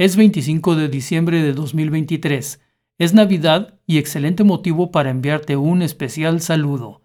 [0.00, 2.58] Es 25 de diciembre de 2023.
[2.96, 7.02] Es Navidad y excelente motivo para enviarte un especial saludo.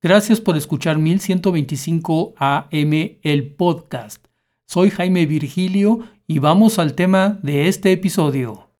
[0.00, 4.24] Gracias por escuchar 1125 AM el podcast.
[4.64, 8.70] Soy Jaime Virgilio y vamos al tema de este episodio.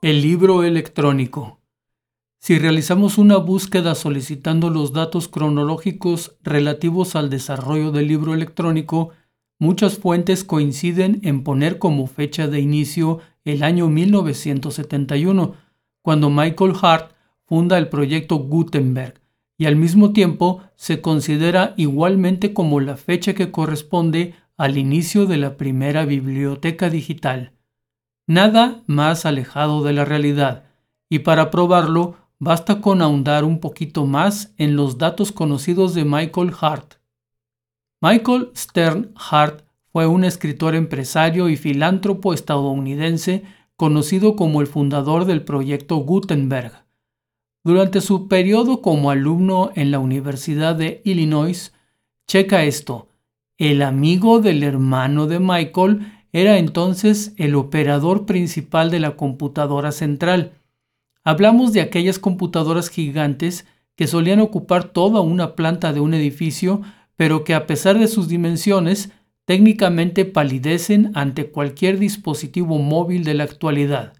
[0.00, 1.58] El libro electrónico.
[2.38, 9.10] Si realizamos una búsqueda solicitando los datos cronológicos relativos al desarrollo del libro electrónico,
[9.64, 15.54] muchas fuentes coinciden en poner como fecha de inicio el año 1971,
[16.02, 17.12] cuando Michael Hart
[17.46, 19.14] funda el proyecto Gutenberg,
[19.56, 25.38] y al mismo tiempo se considera igualmente como la fecha que corresponde al inicio de
[25.38, 27.52] la primera biblioteca digital.
[28.26, 30.64] Nada más alejado de la realidad,
[31.08, 36.52] y para probarlo basta con ahondar un poquito más en los datos conocidos de Michael
[36.60, 36.96] Hart.
[38.04, 43.44] Michael Stern Hart fue un escritor empresario y filántropo estadounidense
[43.76, 46.84] conocido como el fundador del proyecto Gutenberg.
[47.64, 51.72] Durante su periodo como alumno en la Universidad de Illinois,
[52.26, 53.08] checa esto,
[53.56, 60.52] el amigo del hermano de Michael era entonces el operador principal de la computadora central,
[61.26, 63.64] Hablamos de aquellas computadoras gigantes
[63.96, 66.82] que solían ocupar toda una planta de un edificio,
[67.16, 69.10] pero que a pesar de sus dimensiones,
[69.44, 74.14] técnicamente palidecen ante cualquier dispositivo móvil de la actualidad.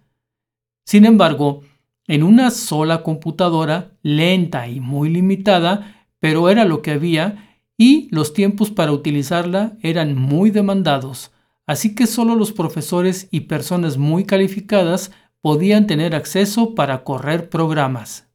[0.85, 1.61] Sin embargo,
[2.07, 8.33] en una sola computadora, lenta y muy limitada, pero era lo que había, y los
[8.33, 11.31] tiempos para utilizarla eran muy demandados,
[11.65, 18.27] así que solo los profesores y personas muy calificadas podían tener acceso para correr programas.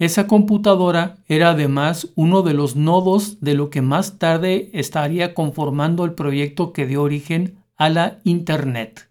[0.00, 6.06] Esa computadora era además uno de los nodos de lo que más tarde estaría conformando
[6.06, 9.10] el proyecto que dio origen a la Internet.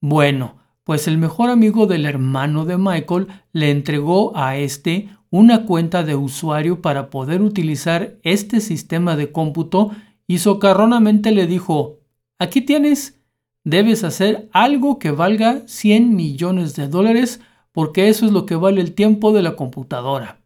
[0.00, 6.04] Bueno, pues el mejor amigo del hermano de Michael le entregó a este una cuenta
[6.04, 9.90] de usuario para poder utilizar este sistema de cómputo
[10.28, 11.98] y socarronamente le dijo,
[12.38, 13.18] aquí tienes,
[13.64, 17.40] debes hacer algo que valga 100 millones de dólares
[17.72, 20.40] porque eso es lo que vale el tiempo de la computadora.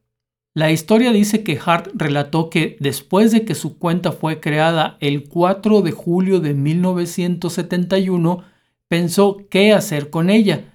[0.56, 5.28] La historia dice que Hart relató que después de que su cuenta fue creada el
[5.28, 8.44] 4 de julio de 1971,
[8.86, 10.72] pensó qué hacer con ella.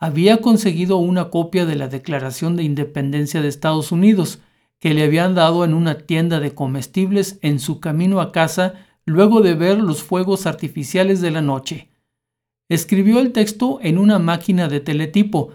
[0.00, 4.40] Había conseguido una copia de la Declaración de Independencia de Estados Unidos,
[4.80, 8.74] que le habían dado en una tienda de comestibles en su camino a casa
[9.04, 11.90] luego de ver los fuegos artificiales de la noche.
[12.68, 15.50] Escribió el texto en una máquina de teletipo,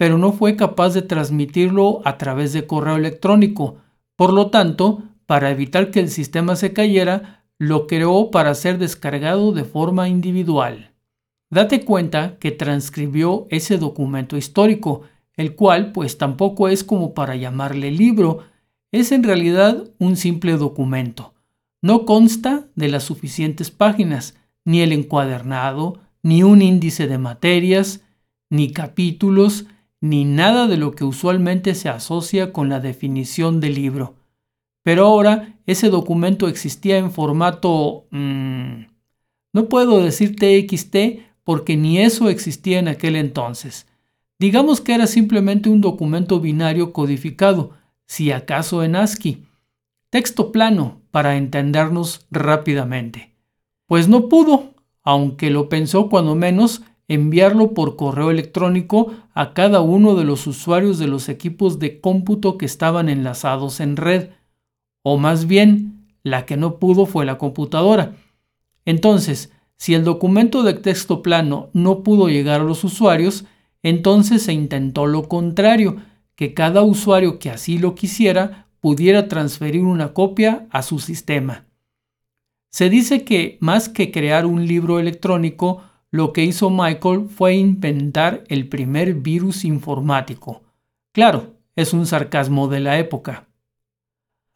[0.00, 3.76] pero no fue capaz de transmitirlo a través de correo electrónico.
[4.16, 9.52] Por lo tanto, para evitar que el sistema se cayera, lo creó para ser descargado
[9.52, 10.92] de forma individual.
[11.50, 15.02] Date cuenta que transcribió ese documento histórico,
[15.36, 18.44] el cual pues tampoco es como para llamarle libro,
[18.92, 21.34] es en realidad un simple documento.
[21.82, 24.34] No consta de las suficientes páginas,
[24.64, 28.00] ni el encuadernado, ni un índice de materias,
[28.48, 29.66] ni capítulos,
[30.00, 34.14] ni nada de lo que usualmente se asocia con la definición del libro.
[34.82, 38.06] Pero ahora ese documento existía en formato...
[38.10, 38.86] Mmm,
[39.52, 43.86] no puedo decir TXT porque ni eso existía en aquel entonces.
[44.38, 47.72] Digamos que era simplemente un documento binario codificado,
[48.06, 49.44] si acaso en ASCII.
[50.08, 53.34] Texto plano, para entendernos rápidamente.
[53.86, 60.14] Pues no pudo, aunque lo pensó cuando menos enviarlo por correo electrónico a cada uno
[60.14, 64.30] de los usuarios de los equipos de cómputo que estaban enlazados en red,
[65.02, 68.14] o más bien, la que no pudo fue la computadora.
[68.84, 73.44] Entonces, si el documento de texto plano no pudo llegar a los usuarios,
[73.82, 75.96] entonces se intentó lo contrario,
[76.36, 81.64] que cada usuario que así lo quisiera pudiera transferir una copia a su sistema.
[82.70, 88.44] Se dice que más que crear un libro electrónico, lo que hizo Michael fue inventar
[88.48, 90.62] el primer virus informático.
[91.12, 93.46] Claro, es un sarcasmo de la época.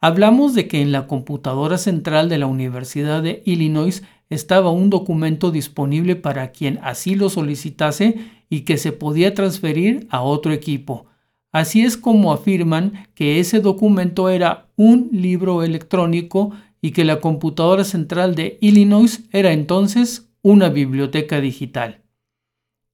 [0.01, 5.51] Hablamos de que en la computadora central de la Universidad de Illinois estaba un documento
[5.51, 8.17] disponible para quien así lo solicitase
[8.49, 11.05] y que se podía transferir a otro equipo.
[11.51, 17.85] Así es como afirman que ese documento era un libro electrónico y que la computadora
[17.85, 22.03] central de Illinois era entonces una biblioteca digital.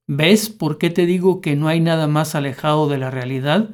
[0.07, 3.71] ¿Ves por qué te digo que no hay nada más alejado de la realidad?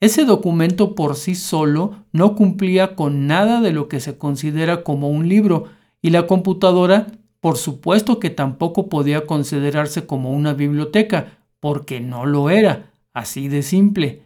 [0.00, 5.08] Ese documento por sí solo no cumplía con nada de lo que se considera como
[5.08, 5.66] un libro
[6.02, 7.06] y la computadora
[7.38, 13.62] por supuesto que tampoco podía considerarse como una biblioteca, porque no lo era, así de
[13.62, 14.22] simple.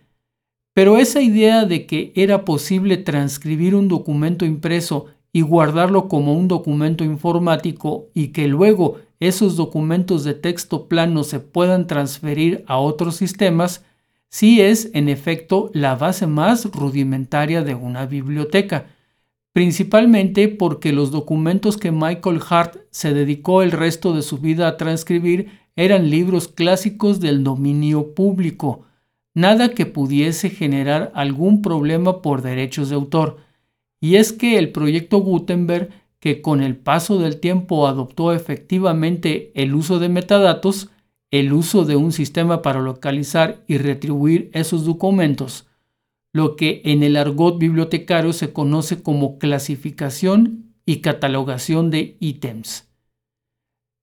[0.73, 6.47] Pero esa idea de que era posible transcribir un documento impreso y guardarlo como un
[6.47, 13.17] documento informático y que luego esos documentos de texto plano se puedan transferir a otros
[13.17, 13.85] sistemas,
[14.29, 18.87] sí es en efecto la base más rudimentaria de una biblioteca,
[19.53, 24.77] principalmente porque los documentos que Michael Hart se dedicó el resto de su vida a
[24.77, 28.83] transcribir eran libros clásicos del dominio público,
[29.35, 33.39] nada que pudiese generar algún problema por derechos de autor.
[34.05, 35.89] Y es que el proyecto Gutenberg,
[36.21, 40.91] que con el paso del tiempo adoptó efectivamente el uso de metadatos,
[41.31, 45.69] el uso de un sistema para localizar y retribuir esos documentos,
[46.35, 52.93] lo que en el argot bibliotecario se conoce como clasificación y catalogación de ítems.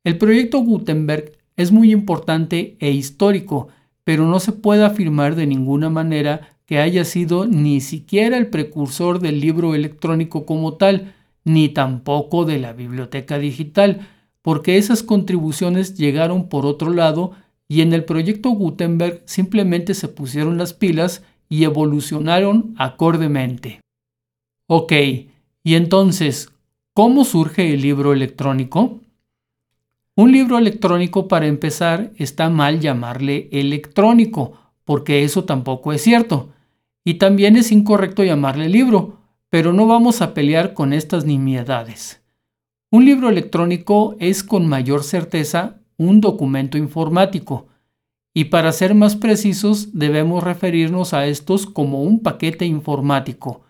[0.04, 3.68] El proyecto Gutenberg es muy importante e histórico,
[4.04, 9.20] pero no se puede afirmar de ninguna manera que haya sido ni siquiera el precursor
[9.20, 11.14] del libro electrónico como tal,
[11.44, 14.08] ni tampoco de la biblioteca digital,
[14.42, 17.34] porque esas contribuciones llegaron por otro lado
[17.68, 23.82] y en el proyecto Gutenberg simplemente se pusieron las pilas y evolucionaron acordemente.
[24.68, 24.94] Ok,
[25.66, 26.54] y entonces,
[26.94, 29.02] ¿cómo surge el libro electrónico?
[30.16, 34.54] Un libro electrónico, para empezar, está mal llamarle electrónico,
[34.86, 36.54] porque eso tampoco es cierto.
[37.04, 39.20] Y también es incorrecto llamarle libro,
[39.50, 42.22] pero no vamos a pelear con estas nimiedades.
[42.92, 47.68] Un libro electrónico es con mayor certeza un documento informático,
[48.34, 53.62] y para ser más precisos debemos referirnos a estos como un paquete informático,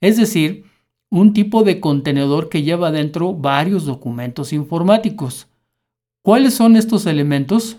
[0.00, 0.64] es decir,
[1.10, 5.48] un tipo de contenedor que lleva dentro varios documentos informáticos.
[6.22, 7.78] ¿Cuáles son estos elementos?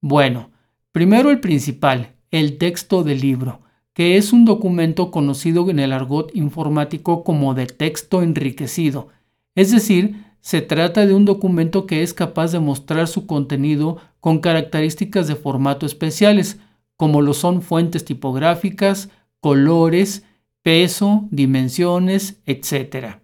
[0.00, 0.50] Bueno,
[0.90, 3.60] primero el principal, el texto del libro,
[3.98, 9.08] que es un documento conocido en el argot informático como de texto enriquecido,
[9.56, 14.38] es decir, se trata de un documento que es capaz de mostrar su contenido con
[14.38, 16.60] características de formato especiales,
[16.94, 19.08] como lo son fuentes tipográficas,
[19.40, 20.24] colores,
[20.62, 23.16] peso, dimensiones, etc.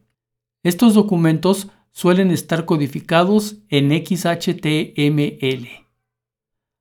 [0.64, 5.68] Estos documentos suelen estar codificados en XHTML.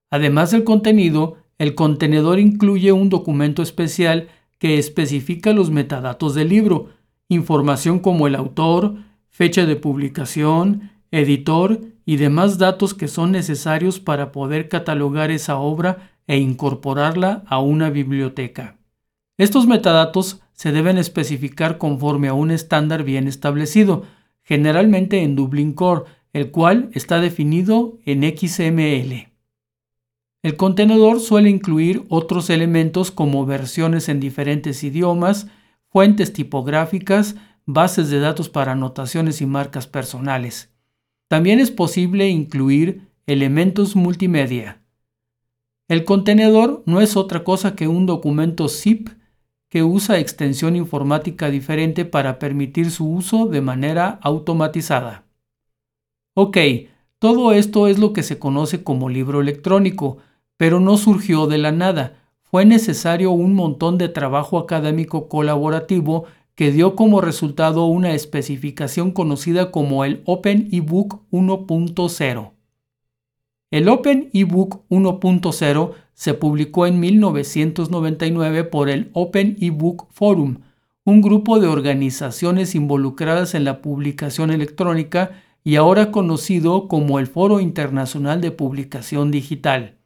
[0.10, 4.28] Además del contenido, el contenedor incluye un documento especial
[4.60, 6.90] que especifica los metadatos del libro,
[7.30, 8.96] información como el autor,
[9.30, 16.12] fecha de publicación, editor y demás datos que son necesarios para poder catalogar esa obra
[16.28, 18.78] e incorporarla a una biblioteca.
[19.38, 24.04] Estos metadatos se deben especificar conforme a un estándar bien establecido,
[24.44, 29.33] generalmente en Dublin Core, el cual está definido en XML.
[30.44, 35.48] El contenedor suele incluir otros elementos como versiones en diferentes idiomas,
[35.88, 37.36] fuentes tipográficas,
[37.66, 40.70] bases de datos para anotaciones y marcas personales.
[41.30, 44.82] También es posible incluir elementos multimedia.
[45.88, 49.08] El contenedor no es otra cosa que un documento zip
[49.70, 55.24] que usa extensión informática diferente para permitir su uso de manera automatizada.
[56.36, 56.58] Ok,
[57.18, 60.18] todo esto es lo que se conoce como libro electrónico,
[60.58, 62.20] pero no surgió de la nada.
[62.42, 69.72] Fue necesario un montón de trabajo académico colaborativo que dio como resultado una especificación conocida
[69.72, 72.52] como el Open eBook 1.0.
[73.72, 80.60] El Open eBook 1.0 se publicó en 1999 por el Open eBook Forum,
[81.06, 85.32] un grupo de organizaciones involucradas en la publicación electrónica
[85.64, 89.98] y ahora conocido como el Foro Internacional de Publicación Digital.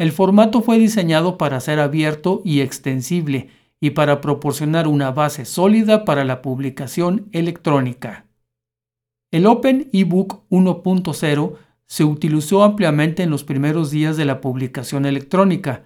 [0.00, 3.50] El formato fue diseñado para ser abierto y extensible
[3.82, 8.24] y para proporcionar una base sólida para la publicación electrónica.
[9.30, 11.52] El Open eBook 1.0
[11.84, 15.84] se utilizó ampliamente en los primeros días de la publicación electrónica.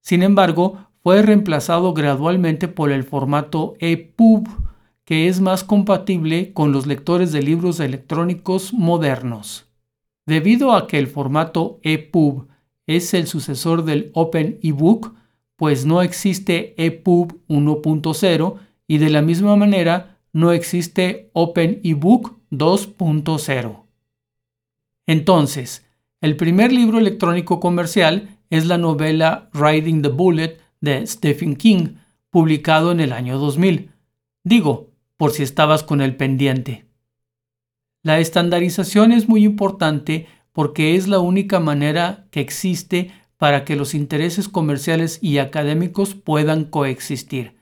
[0.00, 4.48] Sin embargo, fue reemplazado gradualmente por el formato EPUB,
[5.04, 9.70] que es más compatible con los lectores de libros electrónicos modernos.
[10.24, 12.48] Debido a que el formato EPUB
[12.96, 15.14] es el sucesor del Open eBook,
[15.54, 18.56] pues no existe EPUB 1.0
[18.88, 23.84] y de la misma manera no existe Open eBook 2.0.
[25.06, 25.86] Entonces,
[26.20, 31.94] el primer libro electrónico comercial es la novela Riding the Bullet de Stephen King,
[32.30, 33.92] publicado en el año 2000.
[34.42, 36.86] Digo, por si estabas con el pendiente.
[38.02, 43.94] La estandarización es muy importante porque es la única manera que existe para que los
[43.94, 47.56] intereses comerciales y académicos puedan coexistir.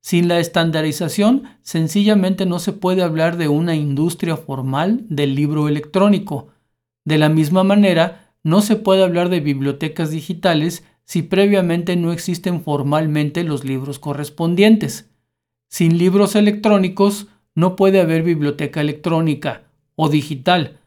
[0.00, 6.50] Sin la estandarización, sencillamente no se puede hablar de una industria formal del libro electrónico.
[7.04, 12.62] De la misma manera, no se puede hablar de bibliotecas digitales si previamente no existen
[12.62, 15.10] formalmente los libros correspondientes.
[15.68, 17.26] Sin libros electrónicos,
[17.56, 19.62] no puede haber biblioteca electrónica
[19.96, 20.78] o digital,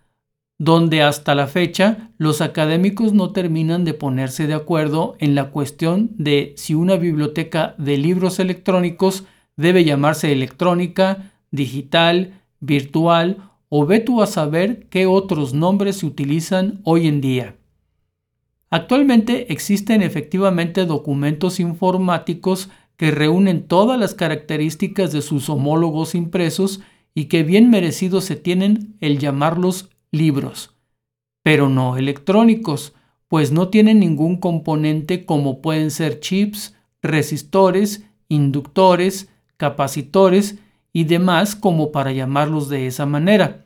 [0.59, 6.11] donde hasta la fecha los académicos no terminan de ponerse de acuerdo en la cuestión
[6.17, 9.23] de si una biblioteca de libros electrónicos
[9.55, 13.37] debe llamarse electrónica, digital, virtual
[13.69, 17.55] o ve tú a saber qué otros nombres se utilizan hoy en día.
[18.69, 26.81] Actualmente existen efectivamente documentos informáticos que reúnen todas las características de sus homólogos impresos
[27.15, 30.75] y que bien merecidos se tienen el llamarlos libros,
[31.43, 32.93] pero no electrónicos,
[33.27, 40.59] pues no tienen ningún componente como pueden ser chips, resistores, inductores, capacitores
[40.93, 43.65] y demás como para llamarlos de esa manera.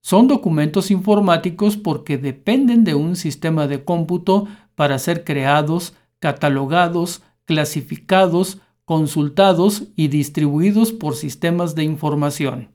[0.00, 8.60] Son documentos informáticos porque dependen de un sistema de cómputo para ser creados, catalogados, clasificados,
[8.84, 12.70] consultados y distribuidos por sistemas de información.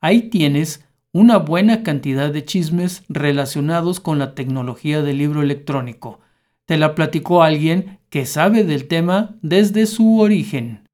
[0.00, 0.83] Ahí tienes
[1.14, 6.18] una buena cantidad de chismes relacionados con la tecnología del libro electrónico.
[6.66, 10.88] Te la platicó alguien que sabe del tema desde su origen.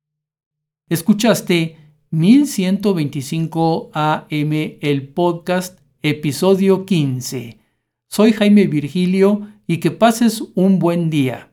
[0.91, 1.79] Escuchaste
[2.11, 7.59] 1125 AM el podcast episodio 15.
[8.07, 11.50] Soy Jaime Virgilio y que pases un buen día.